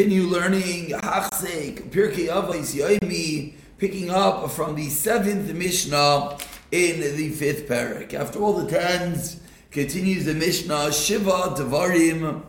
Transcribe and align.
Continue 0.00 0.28
learning 0.28 0.86
Hachzek, 0.92 1.90
Pirkei 1.90 2.28
Avos 2.28 2.74
Yoimi, 2.74 3.52
picking 3.76 4.08
up 4.08 4.50
from 4.50 4.74
the 4.74 4.88
seventh 4.88 5.52
Mishnah 5.52 6.38
in 6.72 7.00
the 7.00 7.28
fifth 7.28 7.68
parak. 7.68 8.14
After 8.14 8.38
all 8.38 8.54
the 8.54 8.70
tens, 8.70 9.38
continues 9.70 10.24
the 10.24 10.32
Mishnah 10.32 10.90
Shiva 10.94 11.54
Devarim 11.54 12.42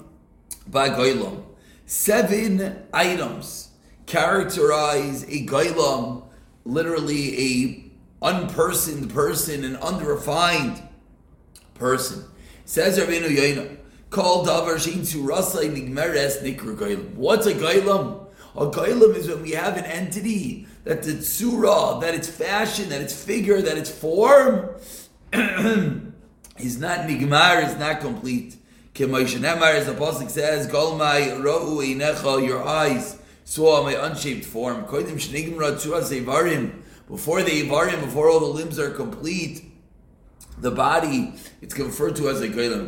Bagoilam. 0.69 1.43
Seven 1.85 2.85
items 2.93 3.71
characterize 4.05 5.23
a 5.23 5.45
Goilam, 5.45 6.23
literally 6.63 7.37
a 7.37 8.25
unpersoned 8.25 9.13
person, 9.13 9.65
an 9.65 9.75
unrefined 9.75 10.81
person. 11.73 12.23
Says 12.63 12.97
Rabbeinu 12.97 13.27
Yoina. 13.27 13.77
Called 14.11 14.45
davar 14.45 14.75
shein 14.75 15.05
rasa 15.25 15.59
nigmeres 15.59 16.43
nikra 16.43 16.75
gailam. 16.75 17.15
What's 17.15 17.45
a 17.45 17.53
gailam? 17.53 18.27
A 18.57 18.65
gailam 18.65 19.15
is 19.15 19.29
when 19.29 19.41
we 19.41 19.51
have 19.51 19.77
an 19.77 19.85
entity 19.85 20.67
that 20.83 21.01
the 21.03 21.13
tsura, 21.13 22.01
that 22.01 22.13
its 22.13 22.27
fashion, 22.27 22.89
that 22.89 22.99
its 22.99 23.13
figure, 23.13 23.61
that 23.61 23.77
its 23.77 23.89
form 23.89 24.69
is 25.31 26.77
not 26.77 27.07
nigmar, 27.07 27.65
is 27.65 27.77
not 27.77 28.01
complete. 28.01 28.57
K'moishenemar, 28.93 29.75
as 29.75 29.85
the 29.85 29.93
pasuk 29.93 30.29
says, 30.29 30.67
"Golmai 30.67 31.41
ro'u 31.41 31.79
einecha," 31.79 32.45
your 32.45 32.61
eyes 32.67 33.15
saw 33.45 33.81
my 33.81 33.93
unshaped 33.93 34.43
form. 34.43 34.83
Koidim 34.83 35.15
shnigmra 35.15 35.75
tzuas 35.75 36.11
evarim. 36.11 36.81
Before 37.07 37.41
the 37.43 37.63
evarim, 37.63 38.01
before 38.01 38.29
all 38.29 38.41
the 38.41 38.45
limbs 38.47 38.77
are 38.77 38.89
complete, 38.89 39.70
the 40.61 40.71
body, 40.71 41.33
it's 41.61 41.77
referred 41.77 42.15
to 42.17 42.29
as 42.29 42.41
a 42.41 42.47
Gailam. 42.47 42.87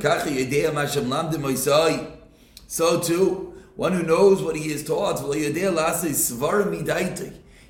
So 2.68 3.00
too, 3.00 3.54
one 3.76 3.94
who 3.94 4.04
knows 4.04 4.41
what 4.41 4.55
he 4.55 4.72
is 4.72 4.84
taught, 4.84 5.20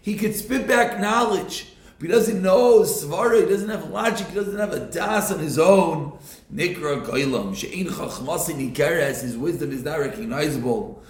he 0.02 0.16
could 0.18 0.36
spit 0.36 0.68
back 0.68 1.00
knowledge, 1.00 1.74
but 1.98 2.08
he 2.08 2.14
doesn't 2.14 2.42
know 2.42 2.82
svara, 2.82 3.42
he 3.44 3.50
doesn't 3.50 3.70
have 3.70 3.90
logic, 3.90 4.28
he 4.28 4.36
doesn't 4.36 4.60
have 4.60 4.74
a 4.74 4.92
das 4.92 5.32
on 5.32 5.40
his 5.40 5.58
own. 5.58 6.20
Nikra 6.54 7.06
Gailam, 7.06 7.56
she'in 7.56 7.88
chachmasin 7.88 8.74
ikeres, 8.74 9.22
his 9.22 9.38
wisdom 9.38 9.72
is 9.72 9.84
not 9.84 10.00
recognizable. 10.00 11.02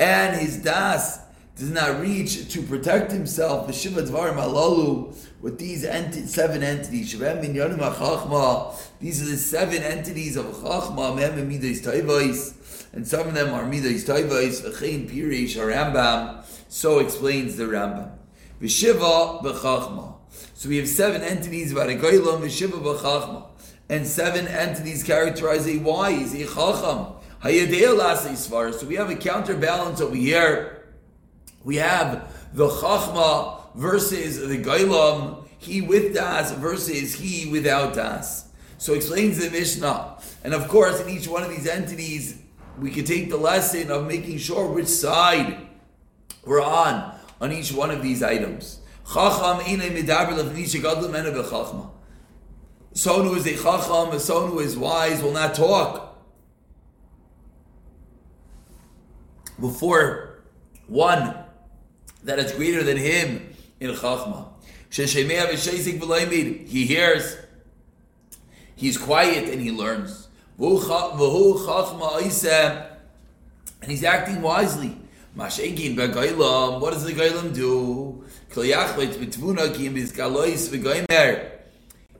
And 0.00 0.40
his 0.40 0.62
das 0.62 1.20
does 1.58 1.70
not 1.70 2.00
reach 2.00 2.52
to 2.52 2.62
protect 2.62 3.10
himself, 3.10 3.66
the 3.66 3.72
Shiva 3.72 4.02
Dvarim 4.02 4.36
Alalu, 4.36 5.12
with 5.40 5.58
these 5.58 5.84
enti- 5.84 6.28
seven 6.28 6.62
entities. 6.62 7.10
These 7.10 7.22
are 9.22 9.24
the 9.24 9.36
seven 9.36 9.82
entities 9.82 10.36
of 10.36 10.46
Chachma, 10.46 11.16
Mem 11.16 11.48
Midas 11.48 11.80
Taivais, 11.82 12.54
and 12.92 13.06
some 13.06 13.26
of 13.26 13.34
them 13.34 13.52
are 13.52 13.66
Midas 13.66 14.04
Taivais, 14.04 14.62
V'chein 14.62 15.10
Pirish, 15.10 15.56
or 15.56 15.72
Rambam. 15.72 16.44
So 16.68 17.00
explains 17.00 17.56
the 17.56 17.64
Rambam. 17.64 18.12
V'shiva 18.62 19.42
B'chachma. 19.42 20.14
So 20.54 20.68
we 20.68 20.76
have 20.76 20.88
seven 20.88 21.22
entities, 21.22 21.72
V'aregoylam, 21.74 22.40
V'shiva 22.40 22.80
B'chachma. 22.80 23.46
And 23.88 24.06
seven 24.06 24.46
entities 24.46 25.02
characterize 25.02 25.66
a 25.66 25.78
wise, 25.78 26.34
a 26.34 26.44
Chacham. 26.44 27.14
So 27.40 28.86
we 28.86 28.96
have 28.96 29.10
a 29.10 29.16
counterbalance 29.16 30.00
over 30.00 30.14
here 30.14 30.77
we 31.68 31.76
have 31.76 32.32
the 32.54 32.66
Chachma 32.66 33.60
versus 33.74 34.40
the 34.48 34.56
Gailam, 34.56 35.46
he 35.58 35.82
with 35.82 36.14
Das 36.14 36.50
versus 36.52 37.12
he 37.12 37.50
without 37.50 37.92
Das. 37.92 38.48
So 38.78 38.94
explains 38.94 39.36
the 39.36 39.50
Mishnah. 39.50 40.16
And 40.44 40.54
of 40.54 40.66
course, 40.66 40.98
in 40.98 41.10
each 41.10 41.28
one 41.28 41.42
of 41.42 41.50
these 41.50 41.66
entities, 41.66 42.40
we 42.78 42.90
can 42.90 43.04
take 43.04 43.28
the 43.28 43.36
lesson 43.36 43.90
of 43.90 44.06
making 44.06 44.38
sure 44.38 44.66
which 44.66 44.86
side 44.86 45.58
we're 46.42 46.64
on 46.64 47.14
on 47.38 47.52
each 47.52 47.70
one 47.70 47.90
of 47.90 48.02
these 48.02 48.22
items. 48.22 48.80
Chacham 49.06 49.60
Someone 52.94 53.26
who 53.26 53.34
is 53.34 53.46
a 53.46 53.62
chacham, 53.62 54.18
someone 54.18 54.52
who 54.52 54.60
is 54.60 54.74
wise, 54.74 55.22
will 55.22 55.32
not 55.32 55.54
talk 55.54 56.18
before 59.60 60.40
one 60.86 61.44
that 62.28 62.38
is 62.38 62.52
greater 62.52 62.82
than 62.82 62.98
him 62.98 63.54
in 63.80 63.90
Chachma. 63.92 64.46
He 66.68 66.84
hears, 66.86 67.36
he's 68.76 68.98
quiet 68.98 69.48
and 69.48 69.62
he 69.62 69.72
learns. 69.72 70.28
And 73.80 73.90
he's 73.90 74.04
acting 74.04 74.42
wisely. 74.42 74.96
What 75.34 76.92
does 76.92 77.04
the 77.04 77.12
Gailam 77.14 77.54
do? 77.54 78.24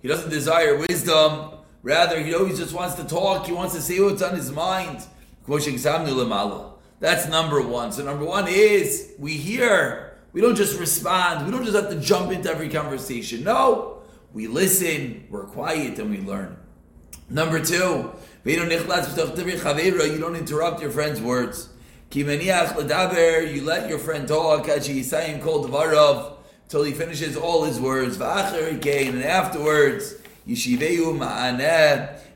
He 0.00 0.08
doesn't 0.08 0.30
desire 0.30 0.78
wisdom. 0.78 1.50
Rather, 1.82 2.20
he 2.22 2.32
always 2.34 2.58
just 2.58 2.72
wants 2.72 2.94
to 2.94 3.04
talk. 3.04 3.46
He 3.46 3.52
wants 3.52 3.74
to 3.74 3.82
say 3.82 4.00
what's 4.00 4.22
on 4.22 4.36
his 4.36 4.50
mind. 4.52 5.04
That's 7.00 7.28
number 7.28 7.60
one. 7.60 7.92
So 7.92 8.04
number 8.04 8.24
one 8.24 8.48
is 8.48 9.12
we 9.18 9.34
hear. 9.34 10.18
We 10.32 10.40
don't 10.40 10.56
just 10.56 10.78
respond. 10.78 11.46
We 11.46 11.52
don't 11.52 11.64
just 11.64 11.76
have 11.76 11.90
to 11.90 12.00
jump 12.00 12.32
into 12.32 12.50
every 12.50 12.68
conversation. 12.68 13.44
No, 13.44 14.02
we 14.32 14.46
listen. 14.46 15.26
We're 15.30 15.46
quiet 15.46 15.98
and 15.98 16.10
we 16.10 16.18
learn. 16.18 16.58
Number 17.30 17.62
two, 17.62 18.12
you 18.44 18.56
don't 18.56 18.72
interrupt 20.36 20.80
your 20.80 20.90
friend's 20.90 21.20
words. 21.20 21.68
You 22.10 22.24
let 22.24 23.88
your 23.88 23.98
friend 23.98 24.26
talk 24.26 24.66
till 26.68 26.82
he 26.84 26.92
finishes 26.92 27.36
all 27.36 27.64
his 27.64 27.78
words. 27.80 28.18
And 28.20 29.22
afterwards, 29.24 30.14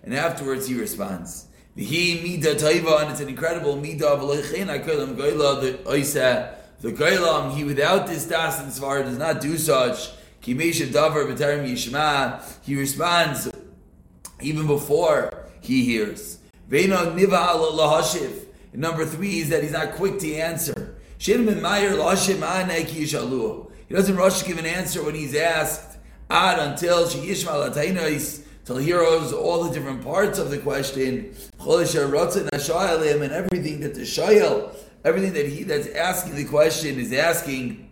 and 0.04 0.14
afterwards 0.14 0.66
he 0.66 0.74
responds. 0.74 1.46
He 1.74 2.20
mida 2.22 2.54
taiva, 2.54 3.02
and 3.02 3.10
it's 3.10 3.20
an 3.20 3.28
incredible 3.28 3.76
mida 3.76 4.08
of 4.08 4.20
call 4.20 4.30
him 4.30 5.16
goyla 5.16 5.60
the 5.60 5.72
oisa 5.90 6.54
the 6.82 6.92
goylam. 6.92 7.54
He 7.54 7.64
without 7.64 8.06
this 8.06 8.26
das 8.26 8.60
and 8.60 8.70
svar 8.70 9.04
does 9.04 9.16
not 9.16 9.40
do 9.40 9.56
such. 9.56 10.10
Kimesha 10.42 10.88
davar 10.88 11.32
b'tarim 11.32 11.64
yishma. 11.66 12.42
He 12.62 12.76
responds 12.76 13.48
even 14.40 14.66
before 14.66 15.46
he 15.60 15.84
hears. 15.84 16.38
Veina 16.68 17.14
niva 17.16 17.54
lahashiv. 17.54 18.46
Number 18.74 19.06
three 19.06 19.38
is 19.38 19.48
that 19.50 19.62
he's 19.62 19.72
not 19.72 19.92
quick 19.92 20.18
to 20.18 20.34
answer. 20.34 20.96
Shimon 21.18 21.62
Meyer 21.62 21.92
lahashiv. 21.92 23.70
He 23.88 23.94
doesn't 23.94 24.16
rush 24.16 24.40
to 24.40 24.44
give 24.44 24.58
an 24.58 24.66
answer 24.66 25.04
when 25.04 25.14
he's 25.14 25.34
asked. 25.34 25.98
Ad 26.28 26.58
until 26.58 27.08
she 27.08 27.18
yishma 27.18 27.70
latainos 27.70 28.41
till 28.64 28.76
he 28.76 28.86
hears 28.86 29.32
all 29.32 29.64
the 29.64 29.72
different 29.72 30.02
parts 30.02 30.38
of 30.38 30.50
the 30.50 30.58
question, 30.58 31.34
and 33.22 33.32
everything 33.32 33.80
that 33.80 33.94
the 33.94 34.02
shayel, 34.02 34.74
everything 35.04 35.32
that 35.32 35.46
he 35.46 35.64
that's 35.64 35.88
asking 35.88 36.34
the 36.36 36.44
question 36.44 36.98
is 36.98 37.12
asking, 37.12 37.90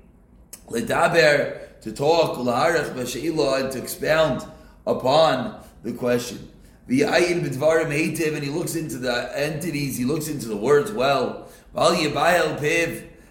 ledaber 0.68 1.80
to 1.80 1.92
talk, 1.92 2.36
and 2.36 3.72
to 3.72 3.78
expound 3.78 4.44
upon 4.86 5.62
the 5.82 5.92
question. 5.92 6.48
The 6.86 7.04
and 8.34 8.44
he 8.44 8.50
looks 8.50 8.74
into 8.74 8.98
the 8.98 9.30
entities, 9.38 9.96
he 9.96 10.04
looks 10.04 10.28
into 10.28 10.48
the 10.48 10.56
words 10.56 10.92
well. 10.92 11.48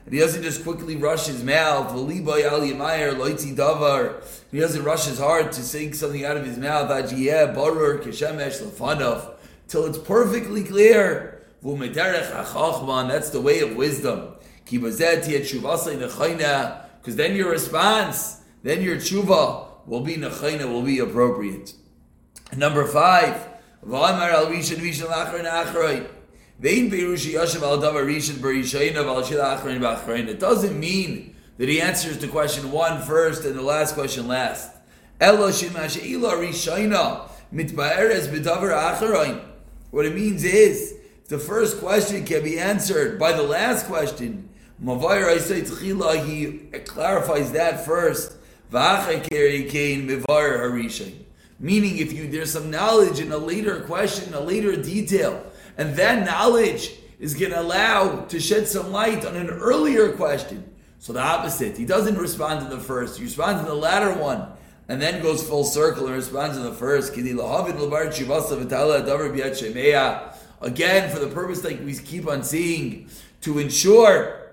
And 0.10 0.16
he 0.16 0.22
doesn't 0.22 0.42
just 0.42 0.64
quickly 0.64 0.96
rush 0.96 1.28
his 1.28 1.44
mouth. 1.44 1.94
He 1.94 2.24
doesn't 4.60 4.84
rush 4.84 5.06
his 5.06 5.20
heart 5.20 5.52
to 5.52 5.62
sing 5.62 5.94
something 5.94 6.26
out 6.26 6.36
of 6.36 6.48
his 6.48 6.58
mouth. 6.58 6.90
Till 9.68 9.86
it's 9.86 10.00
perfectly 10.00 10.64
clear. 10.64 11.46
That's 11.62 13.30
the 13.30 13.40
way 13.40 13.60
of 13.60 13.76
wisdom. 13.76 14.34
Because 14.66 14.98
then 17.16 17.36
your 17.36 17.52
response, 17.52 18.42
then 18.64 18.82
your 18.82 18.96
tshuva 18.96 19.68
will 19.86 20.02
be 20.02 20.16
nechayna, 20.16 20.72
will 20.72 20.82
be 20.82 20.98
appropriate. 20.98 21.76
Number 22.58 22.84
five. 22.86 23.48
It 30.28 30.40
doesn't 30.40 30.78
mean 30.78 31.36
that 31.58 31.70
he 31.70 31.82
answers 31.82 32.18
the 32.18 32.28
question 32.28 32.72
one 32.72 33.02
first 33.02 33.46
and 33.46 33.56
the 33.58 33.62
last 33.62 33.94
question 33.94 34.28
last. 34.28 34.72
What 39.92 40.06
it 40.06 40.14
means 40.14 40.44
is 40.44 40.96
the 41.30 41.40
first 41.40 41.80
question 41.80 42.26
can 42.26 42.44
be 42.44 42.60
answered 42.60 43.18
by 43.18 43.32
the 43.32 43.44
last 43.44 43.86
question. 43.86 44.50
He 44.80 44.86
clarifies 46.86 47.52
that 47.54 47.86
first. 47.86 48.36
Meaning, 51.62 51.98
if 51.98 52.14
you 52.14 52.28
there's 52.30 52.52
some 52.52 52.70
knowledge 52.70 53.20
in 53.20 53.32
a 53.32 53.38
later 53.38 53.82
question, 53.82 54.34
a 54.34 54.40
later 54.40 54.76
detail, 54.82 55.44
and 55.80 55.96
that 55.96 56.26
knowledge 56.26 56.92
is 57.20 57.34
going 57.34 57.52
to 57.52 57.62
allow 57.62 58.26
to 58.26 58.38
shed 58.38 58.68
some 58.68 58.92
light 58.92 59.26
on 59.26 59.38
an 59.38 59.48
earlier 59.50 60.12
question. 60.12 60.70
So 61.00 61.14
the 61.14 61.22
opposite, 61.22 61.78
he 61.78 61.86
doesn't 61.86 62.18
respond 62.18 62.68
to 62.68 62.76
the 62.76 62.82
first, 62.82 63.18
he 63.18 63.24
responds 63.24 63.62
to 63.62 63.68
the 63.68 63.76
latter 63.76 64.14
one, 64.14 64.46
and 64.90 65.02
then 65.02 65.22
goes 65.22 65.42
full 65.42 65.64
circle 65.64 66.08
and 66.08 66.16
responds 66.16 66.58
to 66.58 66.64
the 66.64 66.74
first. 66.74 67.14
Again, 70.62 71.10
for 71.10 71.20
the 71.20 71.28
purpose 71.34 71.64
like 71.64 71.80
we 71.86 71.96
keep 71.96 72.28
on 72.28 72.44
seeing, 72.44 73.10
to 73.42 73.60
ensure 73.60 74.52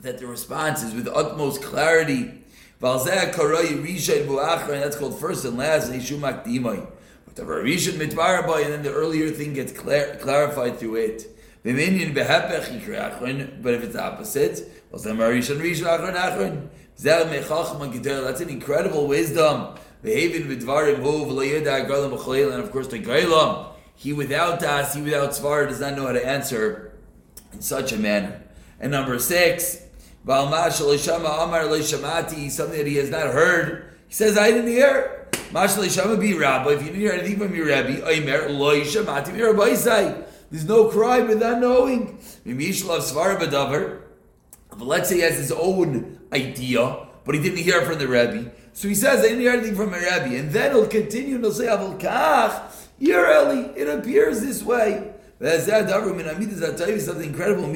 that 0.00 0.18
the 0.18 0.28
response 0.28 0.84
is 0.84 0.94
with 0.94 1.08
utmost 1.08 1.60
clarity. 1.60 2.34
And 2.80 3.00
that's 3.00 4.96
called 4.96 5.18
first 5.18 5.44
and 5.44 5.58
last. 5.58 5.90
The 7.38 7.44
and 7.44 8.72
then 8.72 8.82
the 8.82 8.92
earlier 8.92 9.30
thing 9.30 9.54
gets 9.54 9.72
clar- 9.72 10.16
clarified 10.16 10.78
through 10.78 10.96
it. 10.96 11.26
But 11.64 11.74
if 11.74 11.78
it's 13.84 13.94
the 13.94 14.02
opposite, 14.02 14.90
that's 14.90 15.06
an 18.40 18.48
incredible 18.48 19.06
wisdom. 19.06 19.76
And 20.04 20.12
of 22.62 22.72
course, 22.72 22.88
the 22.88 23.00
Gailam, 23.00 23.66
he 23.94 24.12
without 24.12 24.58
Das, 24.60 24.94
he 24.94 25.02
without 25.02 25.30
Svar 25.30 25.68
does 25.68 25.80
not 25.80 25.96
know 25.96 26.06
how 26.06 26.12
to 26.12 26.26
answer 26.26 26.92
in 27.52 27.60
such 27.60 27.92
a 27.92 27.96
manner. 27.96 28.40
And 28.80 28.92
number 28.92 29.18
six, 29.18 29.82
something 30.24 30.52
that 32.78 32.86
he 32.86 32.94
has 32.96 33.10
not 33.10 33.26
heard. 33.28 33.84
He 34.08 34.14
says, 34.14 34.38
I 34.38 34.50
didn't 34.50 34.68
hear. 34.68 35.17
Be 36.20 36.34
rabbi. 36.34 36.70
If 36.72 36.80
you 36.82 36.88
didn't 36.88 37.00
hear 37.00 37.12
anything 37.12 37.38
from 37.38 37.54
your 37.54 37.66
rabbi, 37.66 38.00
there's 40.50 40.64
no 40.64 40.88
crime 40.88 41.28
without 41.28 41.60
knowing. 41.60 42.18
But 44.70 44.86
let's 44.86 45.08
say 45.08 45.16
he 45.16 45.20
has 45.22 45.36
his 45.36 45.52
own 45.52 46.18
idea, 46.32 47.06
but 47.24 47.34
he 47.34 47.40
didn't 47.42 47.58
hear 47.58 47.82
from 47.82 47.98
the 47.98 48.08
rabbi. 48.08 48.44
So 48.72 48.88
he 48.88 48.94
says, 48.94 49.20
I 49.20 49.22
didn't 49.22 49.40
hear 49.40 49.52
anything 49.52 49.74
from 49.74 49.92
a 49.92 49.98
rabbi. 49.98 50.34
And 50.34 50.50
then 50.52 50.72
he'll 50.72 50.86
continue 50.86 51.34
and 51.34 51.44
he'll 51.44 51.52
say, 51.52 51.66
Avol 51.66 51.98
kach, 51.98 52.72
Yereli, 53.00 53.76
it 53.76 53.88
appears 53.88 54.40
this 54.40 54.62
way. 54.62 55.12
Something 55.40 57.24
incredible, 57.24 57.66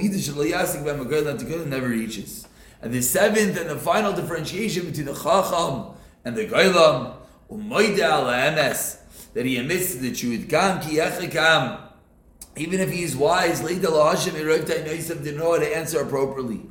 never 1.66 1.88
reaches. 1.88 2.46
And 2.80 2.92
the 2.92 3.00
seventh 3.02 3.56
and 3.56 3.70
the 3.70 3.76
final 3.76 4.12
differentiation 4.12 4.86
between 4.86 5.06
the 5.06 5.14
Chacham 5.14 5.94
and 6.24 6.36
the 6.36 6.46
Gailam, 6.46 7.14
that 9.34 9.46
he 9.46 9.56
admits 9.56 9.94
the 9.94 10.12
truth. 10.12 10.48
Even 12.54 12.80
if 12.80 12.90
he 12.90 13.02
is 13.02 13.16
wise, 13.16 13.60
he 13.66 13.78
didn't 13.78 13.94
know 15.38 15.52
how 15.52 15.58
to 15.58 15.76
answer 15.76 16.00
appropriately. 16.00 16.66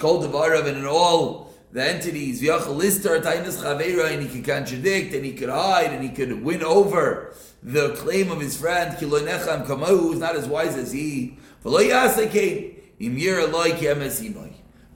And 0.00 0.78
in 0.78 0.86
all 0.86 1.52
the 1.72 1.84
entities, 1.84 2.40
and 2.42 4.22
he 4.22 4.28
could 4.28 4.44
contradict, 4.46 5.14
and 5.14 5.24
he 5.24 5.32
could 5.34 5.50
hide, 5.50 5.92
and 5.92 6.02
he 6.02 6.08
could 6.08 6.42
win 6.42 6.62
over 6.62 7.34
the 7.62 7.94
claim 7.96 8.30
of 8.30 8.40
his 8.40 8.56
friend, 8.56 8.94
who 8.94 9.14
is 10.12 10.18
not 10.18 10.36
as 10.36 10.46
wise 10.46 10.76
as 10.76 10.92
he. 10.92 11.38
But 11.62 11.82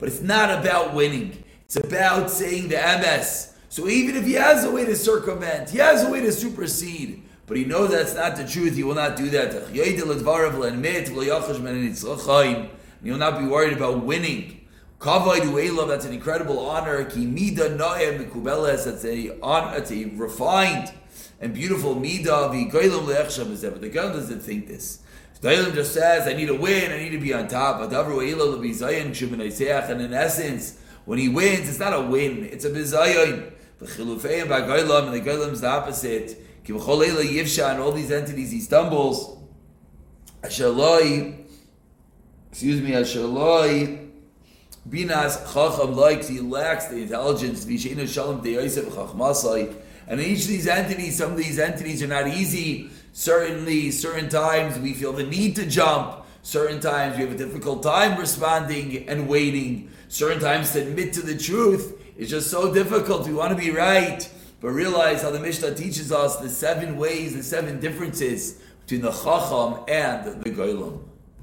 it's 0.07 0.21
not 0.21 0.49
about 0.59 0.93
winning. 0.95 1.43
It's 1.65 1.75
about 1.75 2.31
saying 2.31 2.69
the 2.69 2.77
MS. 2.77 3.50
So 3.71 3.87
even 3.87 4.17
if 4.17 4.25
he 4.25 4.33
has 4.33 4.65
a 4.65 4.71
way 4.71 4.83
to 4.83 4.97
circumvent, 4.97 5.69
he 5.69 5.77
has 5.77 6.03
a 6.03 6.09
way 6.11 6.19
to 6.19 6.33
supersede, 6.33 7.23
but 7.47 7.55
he 7.55 7.63
knows 7.63 7.91
that's 7.91 8.13
not 8.13 8.35
the 8.35 8.45
truth, 8.45 8.75
he 8.75 8.83
will 8.83 8.95
not 8.95 9.15
do 9.15 9.29
that. 9.29 9.69
He 9.69 9.79
will 13.11 13.17
not 13.17 13.39
be 13.39 13.45
worried 13.45 13.71
about 13.71 14.03
winning. 14.03 14.67
That's 14.99 16.05
an 16.05 16.13
incredible 16.13 16.59
honor. 16.59 17.05
That's 17.05 17.15
a 19.05 19.39
on, 19.39 19.71
that's 19.73 19.91
a 19.91 20.03
refined 20.15 20.91
and 21.39 21.53
beautiful 21.53 21.95
mida. 21.95 22.29
V'goylam 22.29 23.05
le'echshav 23.05 23.51
is 23.51 23.61
but 23.63 23.79
the 23.79 23.87
girl 23.87 24.11
doesn't 24.11 24.41
think 24.41 24.67
this. 24.67 24.99
Goylam 25.41 25.73
just 25.73 25.93
says, 25.93 26.27
I 26.27 26.33
need 26.33 26.47
to 26.47 26.55
win, 26.55 26.91
I 26.91 26.97
need 26.97 27.11
to 27.11 27.19
be 27.19 27.33
on 27.33 27.47
top. 27.47 27.79
And 27.79 27.93
in 30.01 30.13
essence, 30.13 30.77
when 31.05 31.19
he 31.19 31.29
wins, 31.29 31.69
it's 31.69 31.79
not 31.79 31.93
a 31.93 32.01
win, 32.01 32.43
it's 32.43 32.65
a 32.65 32.69
bizayin. 33.81 34.19
V'chilufeim 34.19 34.47
ba'goylam, 34.47 35.05
and 35.05 35.13
the 35.13 35.21
goylam's 35.21 35.61
the 35.61 35.67
opposite. 35.67 36.37
Ki 36.63 36.73
v'chol 36.73 37.05
yivsha, 37.23 37.71
and 37.71 37.81
all 37.81 37.91
these 37.91 38.11
entities 38.11 38.51
he 38.51 38.59
stumbles. 38.59 39.37
Ashaloi, 40.43 41.45
excuse 42.49 42.81
me, 42.81 42.91
Ashaloi, 42.91 44.09
Binas 44.89 45.53
Chacham 45.53 45.95
likes, 45.95 46.27
he 46.27 46.39
lacks 46.39 46.87
the 46.87 47.03
intelligence, 47.03 47.63
Vishenu 47.65 48.07
Shalom 48.07 48.41
de 48.41 48.53
Yosef 48.53 48.85
Chachmasai. 48.85 49.75
And 50.07 50.19
in 50.19 50.25
each 50.25 50.41
of 50.41 50.47
these 50.47 50.67
entities, 50.67 51.17
some 51.17 51.33
of 51.33 51.37
these 51.37 51.59
entities 51.59 52.01
are 52.01 52.07
not 52.07 52.27
easy. 52.27 52.89
Certainly, 53.13 53.91
certain 53.91 54.29
times 54.29 54.79
we 54.79 54.93
feel 54.93 55.13
the 55.13 55.23
need 55.23 55.55
to 55.57 55.67
jump. 55.67 56.25
Certain 56.41 56.79
times 56.79 57.17
we 57.17 57.23
have 57.23 57.33
a 57.33 57.37
difficult 57.37 57.83
time 57.83 58.19
responding 58.19 59.07
and 59.07 59.29
waiting. 59.29 59.91
Certain 60.07 60.41
times 60.41 60.71
to 60.73 60.81
admit 60.81 61.13
to 61.13 61.21
the 61.21 61.37
truth 61.37 62.00
is 62.17 62.29
just 62.29 62.49
so 62.49 62.73
difficult. 62.73 63.27
We 63.27 63.33
want 63.33 63.57
to 63.57 63.61
be 63.61 63.71
right. 63.71 64.29
But 64.61 64.69
realize 64.69 65.23
how 65.23 65.31
the 65.31 65.39
Mishnah 65.39 65.73
teaches 65.73 66.11
us 66.11 66.37
the 66.37 66.49
seven 66.49 66.97
ways, 66.97 67.35
the 67.35 67.41
seven 67.41 67.79
differences 67.79 68.61
between 68.81 69.01
the 69.01 69.11
Chacham 69.11 69.83
and 69.87 70.43
the 70.43 70.51
Goylam. 70.51 70.99